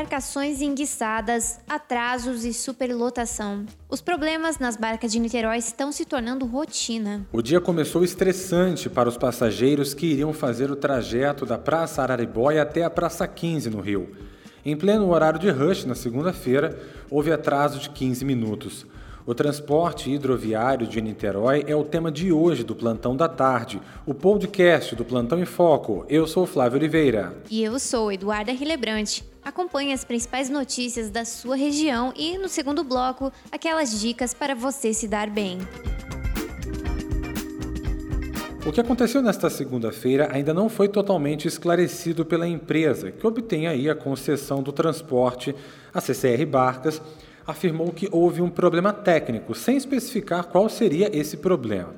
embarcações 0.00 0.62
enguiçadas, 0.62 1.60
atrasos 1.68 2.46
e 2.46 2.54
superlotação. 2.54 3.66
Os 3.86 4.00
problemas 4.00 4.58
nas 4.58 4.74
barcas 4.74 5.12
de 5.12 5.20
Niterói 5.20 5.58
estão 5.58 5.92
se 5.92 6.06
tornando 6.06 6.46
rotina. 6.46 7.26
O 7.30 7.42
dia 7.42 7.60
começou 7.60 8.02
estressante 8.02 8.88
para 8.88 9.10
os 9.10 9.18
passageiros 9.18 9.92
que 9.92 10.06
iriam 10.06 10.32
fazer 10.32 10.70
o 10.70 10.76
trajeto 10.76 11.44
da 11.44 11.58
Praça 11.58 12.00
Araribóia 12.00 12.62
até 12.62 12.82
a 12.82 12.88
Praça 12.88 13.28
15 13.28 13.68
no 13.68 13.82
Rio. 13.82 14.16
Em 14.64 14.74
pleno 14.74 15.10
horário 15.10 15.38
de 15.38 15.50
rush, 15.50 15.84
na 15.84 15.94
segunda-feira, 15.94 16.80
houve 17.10 17.30
atraso 17.30 17.78
de 17.78 17.90
15 17.90 18.24
minutos. 18.24 18.86
O 19.26 19.34
transporte 19.34 20.10
hidroviário 20.10 20.86
de 20.86 20.98
Niterói 21.02 21.62
é 21.66 21.76
o 21.76 21.84
tema 21.84 22.10
de 22.10 22.32
hoje 22.32 22.64
do 22.64 22.74
Plantão 22.74 23.14
da 23.14 23.28
Tarde, 23.28 23.82
o 24.06 24.14
podcast 24.14 24.96
do 24.96 25.04
Plantão 25.04 25.38
em 25.38 25.44
Foco. 25.44 26.06
Eu 26.08 26.26
sou 26.26 26.46
Flávio 26.46 26.78
Oliveira. 26.78 27.36
E 27.50 27.62
eu 27.62 27.78
sou 27.78 28.10
Eduarda 28.10 28.50
Rilebrante. 28.50 29.29
Acompanhe 29.44 29.92
as 29.92 30.04
principais 30.04 30.50
notícias 30.50 31.10
da 31.10 31.24
sua 31.24 31.56
região 31.56 32.12
e, 32.14 32.36
no 32.36 32.48
segundo 32.48 32.84
bloco, 32.84 33.32
aquelas 33.50 34.00
dicas 34.00 34.34
para 34.34 34.54
você 34.54 34.92
se 34.92 35.08
dar 35.08 35.30
bem. 35.30 35.58
O 38.66 38.70
que 38.70 38.80
aconteceu 38.80 39.22
nesta 39.22 39.48
segunda-feira 39.48 40.28
ainda 40.30 40.52
não 40.52 40.68
foi 40.68 40.86
totalmente 40.86 41.48
esclarecido 41.48 42.26
pela 42.26 42.46
empresa, 42.46 43.10
que 43.10 43.26
obtém 43.26 43.66
aí 43.66 43.88
a 43.88 43.94
concessão 43.94 44.62
do 44.62 44.70
transporte, 44.70 45.54
a 45.94 46.00
CCR 46.00 46.44
Barcas, 46.44 47.00
afirmou 47.46 47.90
que 47.90 48.08
houve 48.12 48.42
um 48.42 48.50
problema 48.50 48.92
técnico, 48.92 49.54
sem 49.54 49.78
especificar 49.78 50.46
qual 50.48 50.68
seria 50.68 51.10
esse 51.16 51.38
problema. 51.38 51.94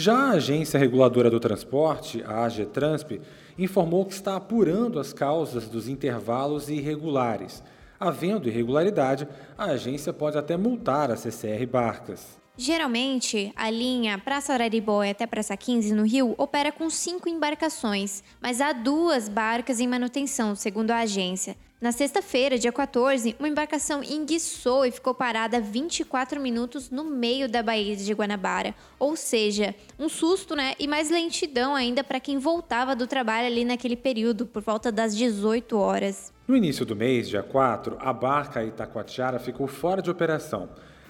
Já 0.00 0.16
a 0.16 0.30
Agência 0.34 0.78
Reguladora 0.78 1.28
do 1.28 1.40
Transporte, 1.40 2.22
a 2.24 2.44
AGTRANSP, 2.44 3.20
informou 3.58 4.06
que 4.06 4.12
está 4.12 4.36
apurando 4.36 5.00
as 5.00 5.12
causas 5.12 5.66
dos 5.66 5.88
intervalos 5.88 6.68
irregulares. 6.68 7.64
Havendo 7.98 8.48
irregularidade, 8.48 9.26
a 9.58 9.64
agência 9.72 10.12
pode 10.12 10.38
até 10.38 10.56
multar 10.56 11.10
a 11.10 11.16
CCR 11.16 11.66
Barcas. 11.66 12.38
Geralmente, 12.60 13.52
a 13.54 13.70
linha 13.70 14.18
Praça 14.18 14.52
Araribóia 14.52 15.12
até 15.12 15.28
Praça 15.28 15.56
15 15.56 15.94
no 15.94 16.04
Rio 16.04 16.34
opera 16.36 16.72
com 16.72 16.90
cinco 16.90 17.28
embarcações, 17.28 18.24
mas 18.42 18.60
há 18.60 18.72
duas 18.72 19.28
barcas 19.28 19.78
em 19.78 19.86
manutenção, 19.86 20.56
segundo 20.56 20.90
a 20.90 20.98
agência. 20.98 21.56
Na 21.80 21.92
sexta-feira, 21.92 22.58
dia 22.58 22.72
14, 22.72 23.36
uma 23.38 23.46
embarcação 23.46 24.02
enguiçou 24.02 24.84
e 24.84 24.90
ficou 24.90 25.14
parada 25.14 25.60
24 25.60 26.40
minutos 26.40 26.90
no 26.90 27.04
meio 27.04 27.48
da 27.48 27.62
Baía 27.62 27.94
de 27.94 28.12
Guanabara. 28.12 28.74
Ou 28.98 29.14
seja, 29.14 29.72
um 29.96 30.08
susto, 30.08 30.56
né? 30.56 30.74
E 30.80 30.88
mais 30.88 31.10
lentidão 31.10 31.76
ainda 31.76 32.02
para 32.02 32.18
quem 32.18 32.38
voltava 32.38 32.96
do 32.96 33.06
trabalho 33.06 33.46
ali 33.46 33.64
naquele 33.64 33.94
período, 33.94 34.44
por 34.44 34.62
volta 34.62 34.90
das 34.90 35.16
18 35.16 35.78
horas. 35.78 36.32
No 36.48 36.56
início 36.56 36.84
do 36.84 36.96
mês, 36.96 37.28
dia 37.28 37.44
4, 37.44 37.98
a 38.00 38.12
barca 38.12 38.64
Itacoatiara 38.64 39.38
ficou 39.38 39.68
fora 39.68 40.02
de 40.02 40.10
operação. 40.10 40.68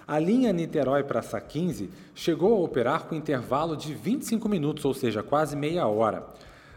A 0.09 0.19
linha 0.19 0.55
Niterói 0.55 1.05
Praça 1.05 1.39
15 1.39 1.91
chegou 2.15 2.55
a 2.55 2.65
operar 2.65 3.05
com 3.05 3.15
intervalo 3.15 3.77
de 3.77 3.93
25 3.93 4.49
minutos, 4.49 4.87
ou 4.87 4.95
seja, 4.95 5.23
quase 5.23 5.55
meia 5.55 5.87
hora. 5.87 6.27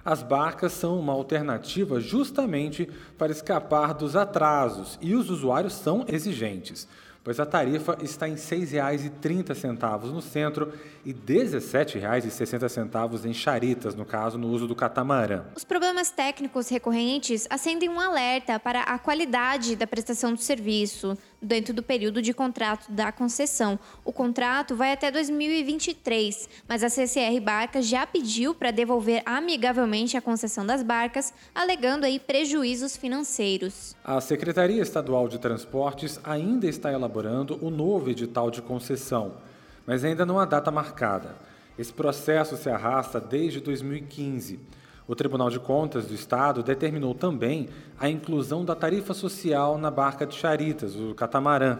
As 0.04 0.22
barcas 0.22 0.74
são 0.74 1.00
uma 1.00 1.14
alternativa 1.14 2.02
justamente 2.02 2.90
para 3.18 3.32
escapar 3.32 3.94
dos 3.94 4.18
atrasos 4.18 5.00
e 5.02 5.16
os 5.16 5.30
usuários 5.30 5.72
são 5.72 6.04
exigentes, 6.10 6.90
pois 7.24 7.40
a 7.40 7.46
tarifa 7.46 7.98
está 8.02 8.28
em 8.28 8.34
R$ 8.34 8.38
6,30 8.38 10.12
no 10.12 10.22
centro 10.22 10.74
e 11.06 11.12
R$ 11.12 11.18
17,60 11.26 13.26
em 13.26 13.34
Charitas, 13.34 13.96
no 13.96 14.04
caso, 14.04 14.38
no 14.38 14.50
uso 14.50 14.68
do 14.68 14.76
catamarã. 14.76 15.44
Os 15.56 15.64
problemas 15.64 16.12
técnicos 16.12 16.68
recorrentes 16.68 17.48
acendem 17.50 17.88
um 17.88 18.00
alerta 18.00 18.60
para 18.60 18.82
a 18.82 19.00
qualidade 19.00 19.78
da 19.78 19.88
prestação 19.88 20.34
do 20.34 20.42
serviço, 20.42 21.18
dentro 21.42 21.74
do 21.74 21.82
período 21.82 22.22
de 22.22 22.34
contrato 22.34 22.92
da 22.92 23.12
concessão. 23.12 23.80
O 24.06 24.14
contrato 24.14 24.76
vai 24.76 24.94
até 24.94 25.10
2023, 25.10 26.48
mas 26.68 26.84
a 26.84 26.90
CCR 26.90 27.40
Barcas 27.42 27.88
já 27.88 28.06
pediu 28.06 28.54
para 28.54 28.70
devolver 28.70 29.24
amigavelmente 29.26 30.16
a 30.16 30.22
concessão 30.22 30.66
das 30.66 30.84
barcas, 30.84 31.34
alegando 31.56 32.06
aí 32.06 32.20
prejuízos 32.20 32.96
financeiros. 32.96 33.96
A 34.04 34.22
Secretaria 34.22 34.82
Estadual 34.82 35.28
de 35.28 35.40
Transportes 35.40 36.20
ainda 36.24 36.68
está 36.68 36.92
elaborando 36.92 37.58
o 37.66 37.70
novo 37.70 38.10
edital 38.10 38.52
de 38.52 38.62
concessão, 38.62 39.38
mas 39.86 40.04
ainda 40.04 40.26
não 40.26 40.40
há 40.40 40.46
data 40.46 40.70
marcada. 40.70 41.36
Esse 41.78 41.92
processo 41.92 42.56
se 42.58 42.70
arrasta 42.70 43.20
desde 43.20 43.60
2015. 43.60 44.60
O 45.08 45.16
Tribunal 45.16 45.50
de 45.50 45.60
Contas 45.60 46.06
do 46.06 46.14
Estado 46.14 46.64
determinou 46.64 47.14
também 47.14 47.70
a 48.00 48.10
inclusão 48.10 48.64
da 48.64 48.76
tarifa 48.76 49.14
social 49.14 49.78
na 49.78 49.92
barca 49.92 50.26
de 50.26 50.36
Charitas, 50.36 50.96
o 50.96 51.14
catamarã. 51.16 51.80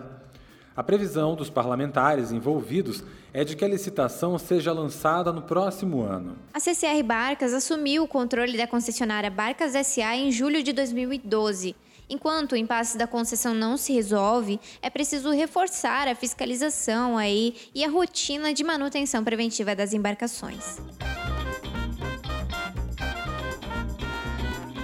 A 0.76 0.82
previsão 0.82 1.36
dos 1.36 1.50
parlamentares 1.50 2.32
envolvidos 2.32 3.04
é 3.34 3.44
de 3.44 3.56
que 3.56 3.64
a 3.64 3.68
licitação 3.68 4.38
seja 4.40 4.72
lançada 4.72 5.32
no 5.32 5.42
próximo 5.42 6.02
ano. 6.02 6.38
A 6.54 6.60
CCR 6.60 7.04
Barcas 7.04 7.54
assumiu 7.54 8.04
o 8.04 8.08
controle 8.08 8.58
da 8.58 8.66
concessionária 8.66 9.30
Barcas 9.30 9.74
SA 9.86 10.16
em 10.16 10.32
julho 10.32 10.64
de 10.64 10.72
2012. 10.72 11.76
Enquanto 12.10 12.54
o 12.54 12.58
impasse 12.58 12.98
da 12.98 13.08
concessão 13.08 13.54
não 13.54 13.78
se 13.78 13.94
resolve, 13.94 14.60
é 14.82 14.90
preciso 14.90 15.32
reforçar 15.32 16.08
a 16.08 16.16
fiscalização 16.16 17.18
aí 17.18 17.56
e 17.74 17.86
a 17.86 17.90
rotina 17.90 18.54
de 18.54 18.64
manutenção 18.64 19.24
preventiva 19.24 19.76
das 19.76 19.94
embarcações. 19.94 20.80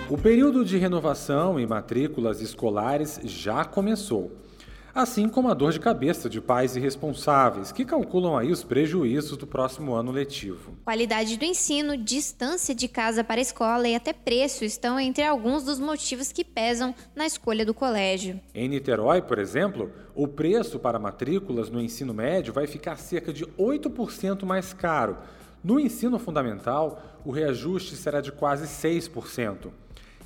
O 0.10 0.18
período 0.18 0.64
de 0.64 0.78
renovação 0.78 1.60
e 1.60 1.68
matrículas 1.68 2.40
escolares 2.40 3.20
já 3.26 3.66
começou, 3.66 4.32
assim 4.96 5.28
como 5.28 5.50
a 5.50 5.54
dor 5.54 5.74
de 5.74 5.82
cabeça 5.82 6.30
de 6.30 6.40
pais 6.40 6.78
irresponsáveis 6.78 7.74
que 7.74 7.84
calculam 7.84 8.38
aí 8.38 8.50
os 8.50 8.64
prejuízos 8.64 9.38
do 9.38 9.46
próximo 9.46 9.94
ano 9.94 10.10
letivo. 10.10 10.78
Qualidade 10.86 11.36
do 11.36 11.44
ensino, 11.44 11.98
distância 11.98 12.74
de 12.74 12.88
casa 12.88 13.22
para 13.22 13.42
a 13.42 13.42
escola 13.42 13.86
e 13.86 13.96
até 13.96 14.14
preço 14.14 14.64
estão 14.64 14.98
entre 14.98 15.26
alguns 15.26 15.66
dos 15.66 15.78
motivos 15.78 16.32
que 16.32 16.46
pesam 16.46 16.96
na 17.14 17.26
escolha 17.26 17.66
do 17.66 17.74
colégio. 17.74 18.40
Em 18.56 18.70
Niterói, 18.70 19.22
por 19.22 19.38
exemplo, 19.38 19.92
o 20.16 20.26
preço 20.26 20.80
para 20.80 20.98
matrículas 20.98 21.70
no 21.70 21.82
ensino 21.82 22.14
médio 22.14 22.54
vai 22.54 22.66
ficar 22.66 22.96
cerca 22.96 23.34
de 23.34 23.46
8% 23.46 24.46
mais 24.46 24.72
caro. 24.72 25.18
No 25.62 25.78
ensino 25.78 26.18
fundamental, 26.18 27.20
o 27.26 27.32
reajuste 27.32 27.98
será 27.98 28.22
de 28.22 28.32
quase 28.32 28.68
6%. 28.68 29.70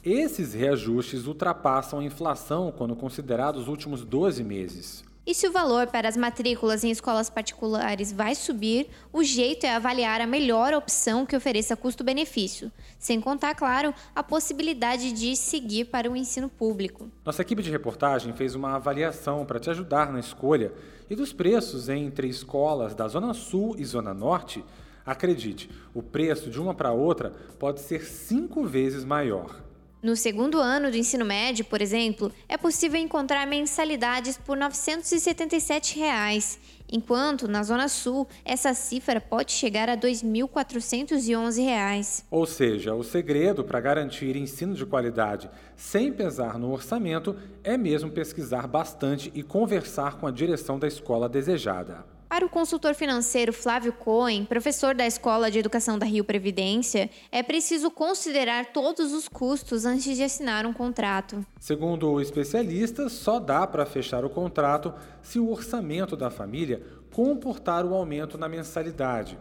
Esses 0.04 0.56
reajustes 0.56 1.28
ultrapassam 1.28 2.00
a 2.00 2.04
inflação 2.04 2.74
quando 2.76 2.96
considerados 2.96 3.64
os 3.64 3.68
últimos 3.68 4.04
12 4.04 4.44
meses. 4.44 5.04
E 5.24 5.36
se 5.36 5.48
o 5.48 5.52
valor 5.52 5.86
para 5.86 6.10
as 6.10 6.18
matrículas 6.18 6.84
em 6.84 6.90
escolas 6.90 7.30
particulares 7.30 8.12
vai 8.12 8.34
subir, 8.34 8.90
o 9.14 9.24
jeito 9.24 9.64
é 9.68 9.76
avaliar 9.76 10.20
a 10.20 10.26
melhor 10.26 10.74
opção 10.74 11.24
que 11.24 11.36
ofereça 11.36 11.78
custo-benefício, 11.78 12.72
sem 12.98 13.22
contar, 13.22 13.54
claro, 13.54 13.94
a 14.16 14.24
possibilidade 14.24 15.12
de 15.12 15.36
seguir 15.36 15.86
para 15.86 16.10
o 16.10 16.16
ensino 16.16 16.50
público. 16.50 17.08
Nossa 17.24 17.44
equipe 17.44 17.62
de 17.62 17.70
reportagem 17.70 18.34
fez 18.34 18.56
uma 18.56 18.78
avaliação 18.78 19.46
para 19.46 19.60
te 19.60 19.70
ajudar 19.70 20.12
na 20.12 20.20
escolha 20.20 20.74
e 21.12 21.16
dos 21.16 21.32
preços 21.32 21.88
entre 21.90 22.28
escolas 22.28 22.96
da 22.96 23.08
Zona 23.08 23.36
Sul 23.36 23.76
e 23.78 23.86
Zona 23.86 24.16
Norte. 24.16 24.66
Acredite, 25.06 25.70
o 25.94 26.02
preço 26.02 26.50
de 26.50 26.60
uma 26.60 26.74
para 26.74 26.92
outra 26.92 27.34
pode 27.60 27.82
ser 27.82 28.04
cinco 28.04 28.66
vezes 28.66 29.06
maior. 29.06 29.70
No 30.04 30.16
segundo 30.16 30.60
ano 30.60 30.90
do 30.90 30.98
ensino 30.98 31.24
médio, 31.24 31.64
por 31.64 31.80
exemplo, 31.80 32.32
é 32.50 32.58
possível 32.58 33.00
encontrar 33.00 33.46
mensalidades 33.46 34.36
por 34.36 34.58
977 34.58 36.00
reais, 36.00 36.60
enquanto 36.92 37.48
na 37.48 37.62
Zona 37.62 37.88
Sul 37.88 38.28
essa 38.44 38.74
cifra 38.74 39.22
pode 39.22 39.52
chegar 39.52 39.88
a 39.90 39.96
2.411 39.96 41.64
reais. 41.64 42.26
Ou 42.32 42.48
seja, 42.48 42.96
o 42.96 43.04
segredo 43.04 43.64
para 43.64 43.80
garantir 43.80 44.36
ensino 44.36 44.74
de 44.74 44.88
qualidade 44.88 45.48
sem 45.76 46.12
pesar 46.12 46.58
no 46.58 46.72
orçamento 46.72 47.38
é 47.64 47.78
mesmo 47.78 48.10
pesquisar 48.10 48.66
bastante 48.66 49.32
e 49.36 49.44
conversar 49.44 50.18
com 50.18 50.26
a 50.26 50.32
direção 50.32 50.80
da 50.80 50.88
escola 50.88 51.30
desejada. 51.30 52.04
Para 52.32 52.46
o 52.46 52.50
consultor 52.50 52.96
financeiro 52.96 53.52
Flávio 53.52 53.92
Cohen, 53.92 54.46
professor 54.46 54.96
da 54.96 55.06
Escola 55.06 55.52
de 55.52 55.60
Educação 55.60 56.00
da 56.00 56.06
Rio 56.06 56.24
Previdência, 56.24 57.10
é 57.30 57.44
preciso 57.44 57.92
considerar 57.92 58.68
todos 58.68 59.12
os 59.12 59.28
custos 59.28 59.84
antes 59.84 60.16
de 60.16 60.24
assinar 60.24 60.66
um 60.66 60.72
contrato. 60.72 61.46
Segundo 61.60 62.10
o 62.10 62.22
especialista, 62.22 63.10
só 63.10 63.38
dá 63.38 63.68
para 63.68 63.86
fechar 63.86 64.24
o 64.24 64.30
contrato 64.30 64.94
se 65.22 65.40
o 65.40 65.52
orçamento 65.52 66.16
da 66.16 66.30
família 66.30 66.82
comportar 67.12 67.86
o 67.86 67.94
aumento 67.94 68.38
na 68.38 68.48
mensalidade. 68.48 69.38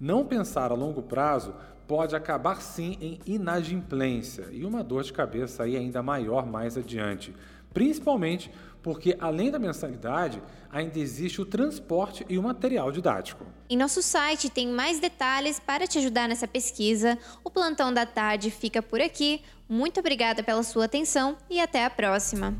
Não 0.00 0.24
pensar 0.24 0.72
a 0.72 0.74
longo 0.74 1.02
prazo 1.02 1.54
pode 1.86 2.16
acabar 2.16 2.62
sim 2.62 2.96
em 3.02 3.20
inadimplência 3.26 4.46
e 4.50 4.64
uma 4.64 4.82
dor 4.82 5.02
de 5.02 5.12
cabeça 5.12 5.64
aí 5.64 5.76
ainda 5.76 6.02
maior 6.02 6.46
mais 6.46 6.78
adiante. 6.78 7.34
Principalmente 7.72 8.50
porque, 8.82 9.16
além 9.20 9.50
da 9.50 9.58
mensalidade, 9.58 10.42
ainda 10.70 10.98
existe 10.98 11.40
o 11.40 11.44
transporte 11.44 12.24
e 12.28 12.38
o 12.38 12.42
material 12.42 12.90
didático. 12.90 13.44
Em 13.68 13.76
nosso 13.76 14.02
site 14.02 14.48
tem 14.48 14.68
mais 14.68 14.98
detalhes 14.98 15.60
para 15.60 15.86
te 15.86 15.98
ajudar 15.98 16.28
nessa 16.28 16.48
pesquisa. 16.48 17.18
O 17.44 17.50
Plantão 17.50 17.92
da 17.92 18.06
Tarde 18.06 18.50
fica 18.50 18.80
por 18.80 19.00
aqui. 19.00 19.42
Muito 19.68 20.00
obrigada 20.00 20.42
pela 20.42 20.62
sua 20.62 20.86
atenção 20.86 21.36
e 21.48 21.60
até 21.60 21.84
a 21.84 21.90
próxima. 21.90 22.56